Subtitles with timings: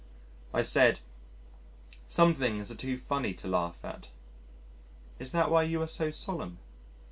[0.51, 0.99] I said,
[2.09, 4.09] "Some things are too funny to laugh at."
[5.19, 6.57] "Is that why you are so solemn?"